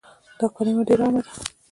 [0.39, 1.31] دا کلمه ډيره عامه ده